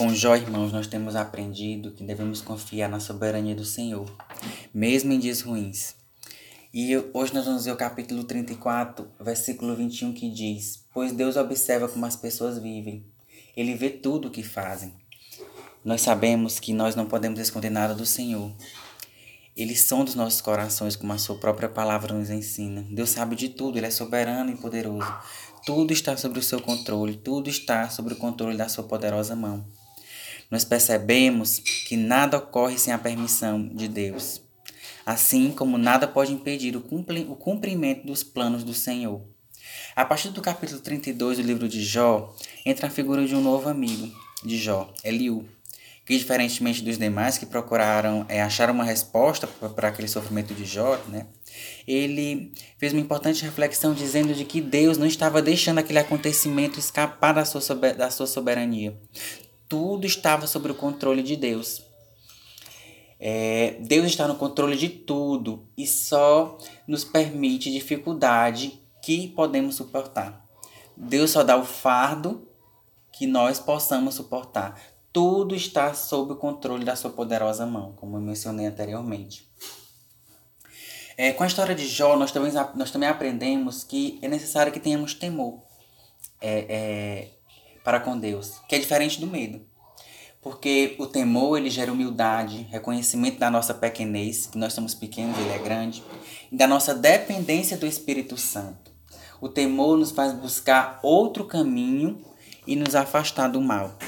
Com 0.00 0.14
Jó, 0.14 0.34
irmãos, 0.34 0.72
nós 0.72 0.86
temos 0.86 1.14
aprendido 1.14 1.90
que 1.90 2.02
devemos 2.02 2.40
confiar 2.40 2.88
na 2.88 2.98
soberania 2.98 3.54
do 3.54 3.66
Senhor, 3.66 4.10
mesmo 4.72 5.12
em 5.12 5.18
dias 5.18 5.42
ruins. 5.42 5.94
E 6.72 6.96
hoje 7.12 7.34
nós 7.34 7.44
vamos 7.44 7.66
ver 7.66 7.72
o 7.72 7.76
capítulo 7.76 8.24
34, 8.24 9.06
versículo 9.20 9.76
21, 9.76 10.14
que 10.14 10.30
diz: 10.30 10.86
Pois 10.94 11.12
Deus 11.12 11.36
observa 11.36 11.86
como 11.86 12.06
as 12.06 12.16
pessoas 12.16 12.58
vivem, 12.58 13.04
Ele 13.54 13.74
vê 13.74 13.90
tudo 13.90 14.28
o 14.28 14.30
que 14.30 14.42
fazem. 14.42 14.94
Nós 15.84 16.00
sabemos 16.00 16.58
que 16.58 16.72
nós 16.72 16.96
não 16.96 17.04
podemos 17.04 17.38
esconder 17.38 17.68
nada 17.68 17.94
do 17.94 18.06
Senhor. 18.06 18.50
Ele 19.54 19.76
sonda 19.76 20.08
os 20.08 20.14
nossos 20.14 20.40
corações, 20.40 20.96
como 20.96 21.12
a 21.12 21.18
sua 21.18 21.36
própria 21.38 21.68
palavra 21.68 22.14
nos 22.14 22.30
ensina. 22.30 22.86
Deus 22.90 23.10
sabe 23.10 23.36
de 23.36 23.50
tudo, 23.50 23.76
Ele 23.76 23.86
é 23.86 23.90
soberano 23.90 24.50
e 24.50 24.56
poderoso. 24.56 25.12
Tudo 25.66 25.92
está 25.92 26.16
sobre 26.16 26.38
o 26.38 26.42
seu 26.42 26.58
controle, 26.58 27.18
tudo 27.18 27.50
está 27.50 27.90
sobre 27.90 28.14
o 28.14 28.16
controle 28.16 28.56
da 28.56 28.66
sua 28.66 28.84
poderosa 28.84 29.36
mão 29.36 29.62
nós 30.50 30.64
percebemos 30.64 31.60
que 31.60 31.96
nada 31.96 32.38
ocorre 32.38 32.76
sem 32.76 32.92
a 32.92 32.98
permissão 32.98 33.68
de 33.68 33.86
Deus, 33.86 34.42
assim 35.06 35.52
como 35.52 35.78
nada 35.78 36.08
pode 36.08 36.32
impedir 36.32 36.76
o 36.76 36.80
cumprimento 37.36 38.06
dos 38.06 38.24
planos 38.24 38.64
do 38.64 38.74
Senhor. 38.74 39.22
A 39.94 40.04
partir 40.04 40.30
do 40.30 40.42
capítulo 40.42 40.80
32 40.80 41.38
do 41.38 41.44
livro 41.44 41.68
de 41.68 41.82
Jó, 41.82 42.34
entra 42.66 42.88
a 42.88 42.90
figura 42.90 43.24
de 43.24 43.34
um 43.34 43.40
novo 43.40 43.68
amigo 43.68 44.10
de 44.44 44.58
Jó, 44.58 44.92
Eliú, 45.04 45.46
que 46.04 46.16
diferentemente 46.16 46.82
dos 46.82 46.98
demais 46.98 47.38
que 47.38 47.46
procuraram 47.46 48.26
é, 48.28 48.42
achar 48.42 48.70
uma 48.70 48.82
resposta 48.82 49.46
para 49.46 49.88
aquele 49.88 50.08
sofrimento 50.08 50.54
de 50.54 50.64
Jó, 50.64 50.96
né? 51.08 51.26
ele 51.86 52.52
fez 52.78 52.92
uma 52.92 53.02
importante 53.02 53.44
reflexão 53.44 53.94
dizendo 53.94 54.34
de 54.34 54.44
que 54.44 54.60
Deus 54.60 54.98
não 54.98 55.06
estava 55.06 55.40
deixando 55.40 55.78
aquele 55.78 55.98
acontecimento 55.98 56.78
escapar 56.78 57.34
da 57.34 57.44
sua, 57.44 57.76
da 57.94 58.10
sua 58.10 58.26
soberania 58.26 58.96
tudo 59.70 60.04
estava 60.04 60.48
sob 60.48 60.68
o 60.72 60.74
controle 60.74 61.22
de 61.22 61.36
Deus. 61.36 61.80
É, 63.20 63.76
Deus 63.80 64.06
está 64.06 64.26
no 64.26 64.34
controle 64.34 64.76
de 64.76 64.88
tudo 64.88 65.68
e 65.78 65.86
só 65.86 66.58
nos 66.88 67.04
permite 67.04 67.70
dificuldade 67.70 68.82
que 69.00 69.28
podemos 69.28 69.76
suportar. 69.76 70.44
Deus 70.96 71.30
só 71.30 71.44
dá 71.44 71.56
o 71.56 71.64
fardo 71.64 72.48
que 73.12 73.28
nós 73.28 73.60
possamos 73.60 74.16
suportar. 74.16 74.80
Tudo 75.12 75.54
está 75.54 75.94
sob 75.94 76.32
o 76.32 76.36
controle 76.36 76.84
da 76.84 76.96
sua 76.96 77.10
poderosa 77.10 77.64
mão, 77.64 77.92
como 77.92 78.16
eu 78.16 78.20
mencionei 78.20 78.66
anteriormente. 78.66 79.48
É, 81.16 81.32
com 81.32 81.44
a 81.44 81.46
história 81.46 81.76
de 81.76 81.86
Jó, 81.86 82.16
nós 82.16 82.32
também, 82.32 82.52
nós 82.74 82.90
também 82.90 83.08
aprendemos 83.08 83.84
que 83.84 84.18
é 84.20 84.26
necessário 84.26 84.72
que 84.72 84.80
tenhamos 84.80 85.14
temor. 85.14 85.62
É, 86.40 86.66
é, 86.68 87.39
para 87.84 88.00
com 88.00 88.18
Deus, 88.18 88.60
que 88.68 88.74
é 88.74 88.78
diferente 88.78 89.20
do 89.20 89.26
medo. 89.26 89.60
Porque 90.42 90.96
o 90.98 91.06
temor 91.06 91.58
ele 91.58 91.68
gera 91.68 91.92
humildade, 91.92 92.66
reconhecimento 92.70 93.38
da 93.38 93.50
nossa 93.50 93.74
pequenez, 93.74 94.46
que 94.46 94.56
nós 94.56 94.72
somos 94.72 94.94
pequenos, 94.94 95.38
ele 95.38 95.50
é 95.50 95.58
grande, 95.58 96.02
e 96.50 96.56
da 96.56 96.66
nossa 96.66 96.94
dependência 96.94 97.76
do 97.76 97.86
Espírito 97.86 98.36
Santo. 98.38 98.90
O 99.40 99.48
temor 99.48 99.98
nos 99.98 100.10
faz 100.10 100.32
buscar 100.32 100.98
outro 101.02 101.44
caminho 101.44 102.22
e 102.66 102.74
nos 102.74 102.94
afastar 102.94 103.48
do 103.48 103.60
mal. 103.60 103.98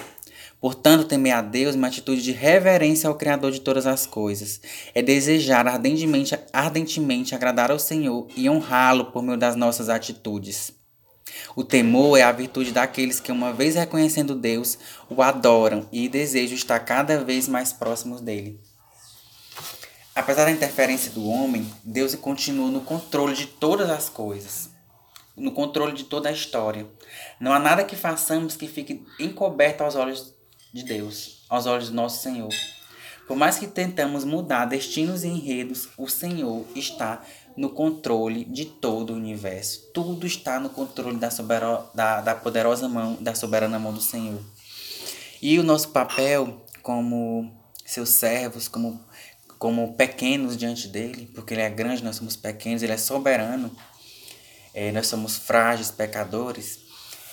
Portanto, 0.62 1.08
temer 1.08 1.34
a 1.34 1.42
Deus 1.42 1.74
é 1.74 1.78
uma 1.78 1.88
atitude 1.88 2.22
de 2.22 2.30
reverência 2.30 3.08
ao 3.08 3.16
Criador 3.16 3.50
de 3.50 3.60
todas 3.60 3.84
as 3.84 4.06
coisas. 4.06 4.60
É 4.94 5.02
desejar 5.02 5.66
ardentemente, 5.66 6.38
ardentemente 6.52 7.34
agradar 7.34 7.72
ao 7.72 7.80
Senhor 7.80 8.28
e 8.36 8.48
honrá-lo 8.48 9.06
por 9.06 9.24
meio 9.24 9.36
das 9.36 9.56
nossas 9.56 9.88
atitudes. 9.88 10.72
O 11.54 11.64
temor 11.64 12.18
é 12.18 12.22
a 12.22 12.32
virtude 12.32 12.72
daqueles 12.72 13.20
que, 13.20 13.32
uma 13.32 13.52
vez 13.52 13.74
reconhecendo 13.74 14.34
Deus, 14.34 14.78
o 15.08 15.22
adoram 15.22 15.88
e 15.92 16.08
desejam 16.08 16.54
estar 16.54 16.80
cada 16.80 17.22
vez 17.22 17.48
mais 17.48 17.72
próximos 17.72 18.20
dele. 18.20 18.60
Apesar 20.14 20.44
da 20.44 20.50
interferência 20.50 21.10
do 21.10 21.26
homem, 21.26 21.66
Deus 21.82 22.14
continua 22.14 22.70
no 22.70 22.82
controle 22.82 23.34
de 23.34 23.46
todas 23.46 23.88
as 23.88 24.08
coisas, 24.10 24.70
no 25.34 25.52
controle 25.52 25.92
de 25.92 26.04
toda 26.04 26.28
a 26.28 26.32
história. 26.32 26.86
Não 27.40 27.52
há 27.52 27.58
nada 27.58 27.84
que 27.84 27.96
façamos 27.96 28.54
que 28.54 28.68
fique 28.68 29.02
encoberto 29.18 29.82
aos 29.82 29.94
olhos 29.94 30.34
de 30.72 30.84
Deus, 30.84 31.44
aos 31.48 31.64
olhos 31.64 31.88
do 31.88 31.94
nosso 31.94 32.22
Senhor. 32.22 32.50
Por 33.26 33.36
mais 33.36 33.58
que 33.58 33.66
tentamos 33.66 34.24
mudar 34.24 34.66
destinos 34.66 35.24
e 35.24 35.28
enredos, 35.28 35.88
o 35.96 36.08
Senhor 36.08 36.66
está 36.74 37.22
no 37.56 37.70
controle 37.70 38.44
de 38.44 38.64
todo 38.64 39.12
o 39.12 39.16
universo. 39.16 39.90
Tudo 39.92 40.26
está 40.26 40.58
no 40.58 40.70
controle 40.70 41.16
da, 41.16 41.30
sobera, 41.30 41.84
da, 41.94 42.20
da 42.20 42.34
poderosa 42.34 42.88
mão, 42.88 43.16
da 43.20 43.34
soberana 43.34 43.78
mão 43.78 43.92
do 43.92 44.00
Senhor. 44.00 44.40
E 45.40 45.58
o 45.58 45.62
nosso 45.62 45.88
papel 45.88 46.64
como 46.82 47.52
seus 47.84 48.10
servos, 48.10 48.68
como, 48.68 49.00
como 49.58 49.94
pequenos 49.94 50.56
diante 50.56 50.88
dele, 50.88 51.30
porque 51.34 51.54
ele 51.54 51.62
é 51.62 51.70
grande, 51.70 52.02
nós 52.02 52.16
somos 52.16 52.36
pequenos, 52.36 52.82
ele 52.82 52.92
é 52.92 52.96
soberano, 52.96 53.70
é, 54.74 54.90
nós 54.92 55.06
somos 55.06 55.36
frágeis, 55.36 55.90
pecadores, 55.90 56.80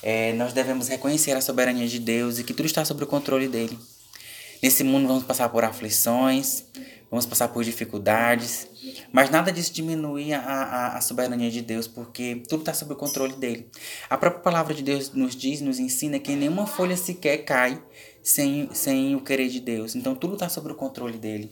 é, 0.01 0.33
nós 0.33 0.53
devemos 0.53 0.87
reconhecer 0.87 1.35
a 1.35 1.41
soberania 1.41 1.87
de 1.87 1.99
Deus 1.99 2.39
e 2.39 2.43
que 2.43 2.53
tudo 2.53 2.65
está 2.65 2.85
sob 2.85 3.03
o 3.03 3.07
controle 3.07 3.47
dele. 3.47 3.77
Nesse 4.61 4.83
mundo 4.83 5.07
vamos 5.07 5.23
passar 5.23 5.47
por 5.49 5.63
aflições, 5.63 6.65
vamos 7.09 7.25
passar 7.25 7.47
por 7.47 7.63
dificuldades, 7.63 8.67
mas 9.11 9.29
nada 9.29 9.51
disso 9.51 9.73
diminui 9.73 10.33
a, 10.33 10.39
a, 10.39 10.97
a 10.97 11.01
soberania 11.01 11.49
de 11.49 11.61
Deus, 11.61 11.87
porque 11.87 12.43
tudo 12.47 12.61
está 12.61 12.73
sob 12.73 12.93
o 12.93 12.95
controle 12.95 13.35
dele. 13.35 13.69
A 14.09 14.17
própria 14.17 14.41
palavra 14.41 14.73
de 14.73 14.83
Deus 14.83 15.13
nos 15.13 15.35
diz, 15.35 15.61
nos 15.61 15.79
ensina 15.79 16.19
que 16.19 16.35
nenhuma 16.35 16.67
folha 16.67 16.97
sequer 16.97 17.39
cai 17.39 17.81
sem, 18.21 18.69
sem 18.73 19.15
o 19.15 19.21
querer 19.21 19.47
de 19.47 19.59
Deus. 19.59 19.95
Então 19.95 20.13
tudo 20.13 20.33
está 20.33 20.49
sob 20.49 20.71
o 20.71 20.75
controle 20.75 21.17
dele. 21.17 21.51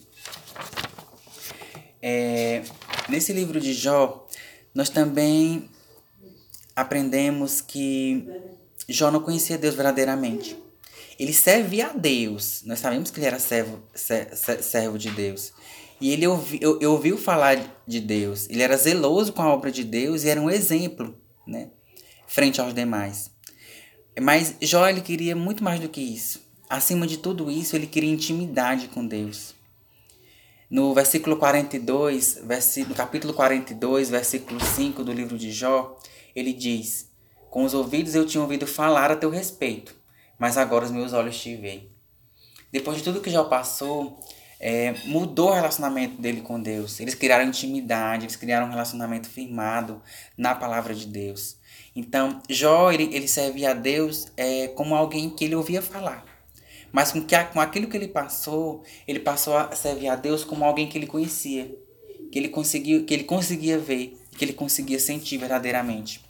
É, 2.01 2.63
nesse 3.09 3.34
livro 3.34 3.59
de 3.59 3.73
Jó, 3.73 4.28
nós 4.73 4.90
também 4.90 5.69
aprendemos 6.75 7.62
que 7.62 8.28
Jó 8.88 9.09
não 9.09 9.22
conhecia 9.22 9.57
Deus 9.57 9.75
verdadeiramente. 9.75 10.66
Ele 11.19 11.33
servia 11.33 11.88
a 11.88 11.94
Deus. 11.94 12.63
Nós 12.66 12.79
sabemos 12.79 13.09
que 13.09 13.19
ele 13.19 13.28
era 13.28 13.39
servo, 13.39 13.81
servo 13.94 14.97
de 14.97 15.09
Deus. 15.11 15.51
E 16.00 16.11
ele 16.11 16.28
ouvi, 16.28 16.59
eu, 16.61 16.79
eu 16.79 16.91
ouviu 16.91 17.17
falar 17.17 17.57
de 17.88 18.00
Deus. 18.00 18.47
Ele 18.50 18.61
era 18.61 18.78
zeloso 18.78 19.33
com 19.33 19.41
a 19.41 19.51
obra 19.51 19.72
de 19.72 19.83
Deus 19.83 20.23
e 20.23 20.29
era 20.29 20.39
um 20.39 20.50
exemplo, 20.50 21.17
né? 21.45 21.72
Frente 22.28 22.61
aos 22.61 22.73
demais. 22.73 23.31
Mas 24.22 24.55
Jó 24.61 24.88
ele 24.88 25.01
queria 25.01 25.35
muito 25.35 25.63
mais 25.63 25.79
do 25.79 25.89
que 25.89 26.01
isso. 26.01 26.45
Acima 26.69 27.07
de 27.07 27.17
tudo 27.17 27.49
isso, 27.49 27.75
ele 27.75 27.88
queria 27.88 28.11
intimidade 28.11 28.89
com 28.89 29.05
Deus. 29.05 29.55
No 30.69 30.94
versículo 30.94 31.38
42, 31.38 32.41
no 32.89 32.94
capítulo 32.94 33.34
42, 33.34 34.09
versículo 34.09 34.59
5 34.59 35.01
do 35.01 35.13
livro 35.13 35.38
de 35.38 35.49
Jó, 35.51 35.97
ele 36.35 36.51
diz: 36.51 37.09
Com 37.49 37.63
os 37.63 37.73
ouvidos 37.73 38.16
eu 38.16 38.25
tinha 38.25 38.41
ouvido 38.41 38.67
falar 38.67 39.09
a 39.09 39.16
teu 39.16 39.29
respeito, 39.29 39.95
mas 40.38 40.58
agora 40.58 40.86
os 40.86 40.92
meus 40.92 41.14
olhos 41.14 41.40
te 41.40 41.56
veem. 41.56 41.90
Depois 42.72 42.98
de 42.98 43.03
tudo 43.03 43.22
que 43.22 43.30
Jó 43.30 43.46
passou, 43.46 44.20
é, 44.59 44.94
mudou 45.06 45.50
o 45.50 45.53
relacionamento 45.53 46.22
dele 46.22 46.42
com 46.42 46.62
Deus. 46.62 47.00
Eles 47.00 47.16
criaram 47.16 47.46
intimidade, 47.46 48.25
eles 48.25 48.36
criaram 48.36 48.68
um 48.68 48.70
relacionamento 48.70 49.30
firmado 49.30 50.02
na 50.38 50.53
palavra 50.56 50.94
de 50.94 51.08
Deus. 51.08 51.58
Então, 51.96 52.42
Jó, 52.50 52.92
ele, 52.92 53.09
ele 53.16 53.28
servia 53.28 53.72
a 53.72 53.74
Deus 53.74 54.28
é, 54.36 54.68
como 54.70 54.96
alguém 54.96 55.30
que 55.30 55.46
ele 55.46 55.56
ouvia 55.56 55.81
falar. 55.81 56.26
Mas 56.92 57.12
com, 57.12 57.22
que, 57.22 57.38
com 57.46 57.59
aquilo 57.59 57.88
que 57.88 57.97
ele 57.97 58.08
passou, 58.08 58.84
ele 59.08 59.20
passou 59.20 59.58
a 59.58 59.76
servir 59.76 60.08
a 60.08 60.16
Deus 60.16 60.44
como 60.44 60.64
alguém 60.64 60.88
que 60.88 60.97
ele 60.97 61.08
conhecia. 61.08 61.76
Que 62.31 62.40
ele, 62.40 62.50
conseguiu, 62.50 63.06
que 63.06 63.14
ele 63.14 63.24
conseguia 63.24 63.78
ver, 63.80 64.18
que 64.38 64.44
ele 64.44 64.53
conseguia 64.53 65.00
sentir 65.00 65.38
verdadeiramente. 65.38 66.27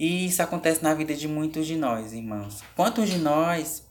E 0.00 0.24
isso 0.24 0.42
acontece 0.42 0.82
na 0.82 0.94
vida 0.94 1.14
de 1.14 1.28
muitos 1.28 1.66
de 1.66 1.76
nós, 1.76 2.14
irmãos. 2.14 2.62
Quantos 2.74 3.10
de 3.10 3.18
nós, 3.18 3.86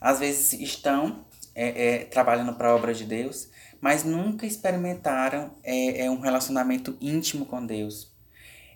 às 0.00 0.18
vezes, 0.18 0.54
estão 0.54 1.26
é, 1.54 1.88
é, 1.88 1.98
trabalhando 2.04 2.54
para 2.54 2.70
a 2.70 2.74
obra 2.74 2.94
de 2.94 3.04
Deus, 3.04 3.50
mas 3.78 4.02
nunca 4.02 4.46
experimentaram 4.46 5.52
é, 5.62 6.06
é 6.06 6.10
um 6.10 6.20
relacionamento 6.20 6.96
íntimo 7.02 7.44
com 7.44 7.66
Deus. 7.66 8.10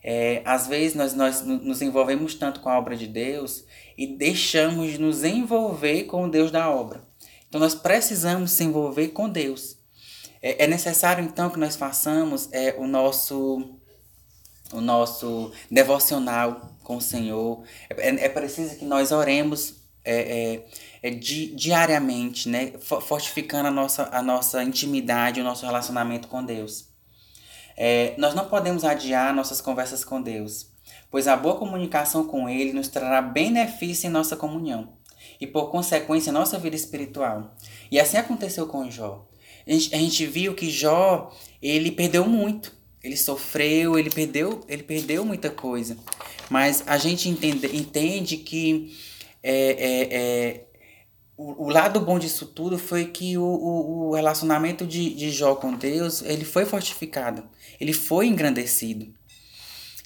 É, 0.05 0.43
às 0.45 0.67
vezes 0.67 0.95
nós, 0.95 1.15
nós 1.15 1.41
nos 1.41 1.81
envolvemos 1.81 2.35
tanto 2.35 2.61
com 2.61 2.69
a 2.69 2.79
obra 2.79 2.95
de 2.95 3.07
Deus 3.07 3.65
e 3.97 4.07
deixamos 4.07 4.93
de 4.93 4.99
nos 4.99 5.25
envolver 5.25 6.05
com 6.05 6.25
o 6.25 6.31
Deus 6.31 6.51
da 6.51 6.69
obra. 6.69 7.03
Então 7.49 7.59
nós 7.59 7.75
precisamos 7.75 8.51
se 8.51 8.65
envolver 8.65 9.09
com 9.09 9.31
Deus. 9.31 9.79
É, 10.43 10.65
é 10.65 10.67
necessário 10.67 11.25
então 11.25 11.49
que 11.49 11.59
nós 11.59 11.75
façamos 11.75 12.51
é, 12.53 12.75
o 12.79 12.87
nosso 12.87 13.80
o 14.73 14.81
nosso 14.81 15.53
devocional 15.71 16.71
com 16.83 16.97
o 16.97 17.01
Senhor. 17.01 17.63
É, 17.89 18.27
é 18.27 18.29
preciso 18.29 18.77
que 18.77 18.85
nós 18.85 19.13
oremos 19.13 19.75
é, 20.05 20.63
é, 21.03 21.09
é 21.09 21.11
di, 21.11 21.55
diariamente, 21.55 22.49
né? 22.49 22.73
Fortificando 22.81 23.69
a 23.69 23.71
nossa, 23.71 24.09
a 24.13 24.23
nossa 24.23 24.63
intimidade, 24.63 25.41
o 25.41 25.45
nosso 25.45 25.67
relacionamento 25.67 26.29
com 26.29 26.45
Deus. 26.45 26.89
É, 27.77 28.15
nós 28.19 28.35
não 28.35 28.49
podemos 28.49 28.85
adiar 28.85 29.35
nossas 29.35 29.61
conversas 29.61 30.05
com 30.05 30.21
Deus, 30.21 30.67
pois 31.11 31.27
a 31.27 31.37
boa 31.37 31.57
comunicação 31.57 32.27
com 32.27 32.49
Ele 32.49 32.73
nos 32.73 32.89
trará 32.89 33.23
benefício 33.23 34.07
em 34.07 34.11
nossa 34.11 34.37
comunhão. 34.37 34.99
e, 35.41 35.47
por 35.47 35.71
consequência, 35.71 36.33
nossa 36.33 36.59
vida 36.59 36.77
espiritual. 36.77 37.55
E 37.91 37.99
assim 37.99 38.19
aconteceu 38.19 38.67
com 38.67 38.91
Jó. 38.91 39.27
A 39.67 39.71
gente, 39.71 39.95
a 39.95 39.99
gente 39.99 40.27
viu 40.27 40.55
que 40.55 40.71
Jó, 40.71 41.31
ele 41.63 41.91
perdeu 41.91 42.27
muito. 42.27 42.80
Ele 43.03 43.17
sofreu, 43.17 43.99
ele 43.99 44.11
perdeu, 44.11 44.61
ele 44.69 44.83
perdeu 44.83 45.25
muita 45.25 45.49
coisa. 45.51 45.97
Mas 46.51 46.83
a 46.87 46.99
gente 46.99 47.29
entende, 47.29 47.67
entende 47.75 48.37
que 48.37 48.95
é, 49.43 49.71
é, 49.71 50.09
é, 50.13 50.65
o, 51.37 51.65
o, 51.65 51.69
lado 51.71 52.01
bom 52.01 52.19
disso 52.19 52.45
tudo 52.45 52.79
foi 52.79 53.07
que 53.07 53.39
o, 53.39 53.43
o, 53.43 54.09
o 54.09 54.15
relacionamento 54.15 54.87
de, 54.87 55.15
de 55.15 55.31
Jó 55.31 55.55
com 55.55 55.73
Deus 55.73 56.21
ele 56.23 56.45
foi 56.45 56.67
fortificado, 56.67 57.45
ele 57.81 57.95
foi 57.95 58.27
engrandecido. 58.27 59.15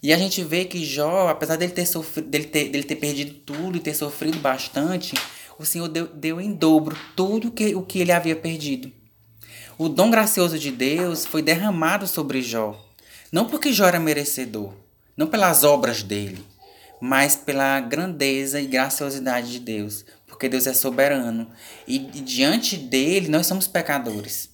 E 0.01 0.13
a 0.13 0.19
gente 0.19 0.45
vê 0.45 0.67
que 0.67 0.85
Jó, 0.85 1.29
apesar 1.29 1.57
dele 1.57 1.73
ter, 1.73 1.87
sofrido, 1.87 2.29
dele 2.29 2.45
ter, 2.45 2.69
dele 2.69 2.85
ter 2.85 2.97
perdido 2.97 3.35
tudo 3.41 3.79
e 3.79 3.81
ter 3.81 3.95
sofrido 3.95 4.39
bastante, 4.39 5.15
o 5.59 5.65
Senhor 5.65 5.89
deu, 5.89 6.07
deu 6.07 6.41
em 6.41 6.53
dobro 6.53 6.95
tudo 7.17 7.51
que, 7.51 7.75
o 7.75 7.83
que 7.83 8.01
ele 8.01 8.13
havia 8.13 8.37
perdido. 8.37 8.93
O 9.79 9.89
dom 9.89 10.11
gracioso 10.11 10.59
de 10.59 10.71
Deus 10.71 11.25
foi 11.25 11.43
derramado 11.43 12.07
sobre 12.07 12.43
Jó. 12.43 12.84
Não 13.35 13.47
porque 13.47 13.73
Jó 13.73 13.87
era 13.87 13.99
merecedor, 13.99 14.73
não 15.17 15.27
pelas 15.27 15.65
obras 15.65 16.05
dele, 16.05 16.47
mas 17.01 17.35
pela 17.35 17.81
grandeza 17.81 18.61
e 18.61 18.67
graciosidade 18.69 19.51
de 19.51 19.59
Deus, 19.59 20.05
porque 20.25 20.49
Deus 20.49 20.69
é 20.69 20.73
soberano 20.73 21.51
e, 21.85 21.97
e 21.97 22.21
diante 22.21 22.77
dele 22.77 23.29
nós 23.29 23.49
somos 23.49 23.67
pecadores. 23.67 24.51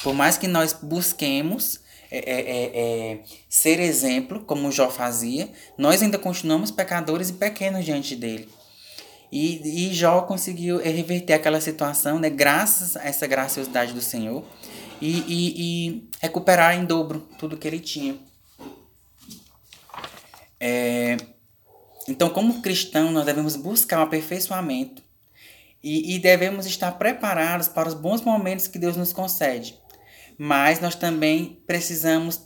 Por 0.00 0.14
mais 0.14 0.38
que 0.38 0.46
nós 0.46 0.72
busquemos 0.80 1.80
é, 2.08 2.18
é, 2.18 2.40
é, 2.40 2.70
é, 3.14 3.18
ser 3.48 3.80
exemplo, 3.80 4.44
como 4.44 4.70
Jó 4.70 4.90
fazia, 4.90 5.50
nós 5.76 6.00
ainda 6.00 6.16
continuamos 6.16 6.70
pecadores 6.70 7.30
e 7.30 7.32
pequenos 7.32 7.84
diante 7.84 8.14
dele. 8.14 8.48
E, 9.32 9.88
e 9.88 9.92
Jó 9.92 10.20
conseguiu 10.20 10.78
reverter 10.78 11.32
aquela 11.32 11.60
situação, 11.60 12.20
né, 12.20 12.30
graças 12.30 12.96
a 12.96 13.02
essa 13.02 13.26
graciosidade 13.26 13.92
do 13.92 14.00
Senhor, 14.00 14.44
e, 15.00 15.18
e, 15.20 15.88
e 15.88 16.08
recuperar 16.20 16.76
em 16.76 16.84
dobro 16.84 17.20
tudo 17.38 17.56
que 17.56 17.66
ele 17.66 17.80
tinha. 17.80 18.16
É, 20.58 21.16
então, 22.08 22.28
como 22.30 22.62
cristão, 22.62 23.10
nós 23.10 23.24
devemos 23.24 23.56
buscar 23.56 23.98
o 23.98 24.00
um 24.00 24.04
aperfeiçoamento 24.04 25.02
e, 25.82 26.14
e 26.14 26.18
devemos 26.18 26.66
estar 26.66 26.92
preparados 26.92 27.68
para 27.68 27.88
os 27.88 27.94
bons 27.94 28.22
momentos 28.22 28.66
que 28.66 28.78
Deus 28.78 28.96
nos 28.96 29.12
concede. 29.12 29.78
Mas 30.38 30.80
nós 30.80 30.94
também 30.94 31.62
precisamos 31.66 32.40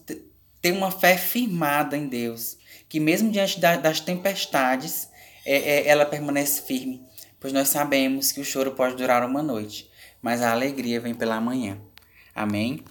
ter 0.60 0.72
uma 0.72 0.90
fé 0.90 1.16
firmada 1.16 1.96
em 1.96 2.08
Deus, 2.08 2.58
que 2.88 2.98
mesmo 2.98 3.30
diante 3.30 3.60
da, 3.60 3.76
das 3.76 4.00
tempestades, 4.00 5.08
é, 5.46 5.56
é, 5.56 5.88
ela 5.88 6.04
permanece 6.04 6.62
firme, 6.62 7.02
pois 7.40 7.52
nós 7.52 7.68
sabemos 7.68 8.32
que 8.32 8.40
o 8.40 8.44
choro 8.44 8.72
pode 8.72 8.96
durar 8.96 9.24
uma 9.24 9.42
noite, 9.42 9.88
mas 10.20 10.42
a 10.42 10.50
alegria 10.50 11.00
vem 11.00 11.14
pela 11.14 11.40
manhã. 11.40 11.78
Amém? 12.38 12.84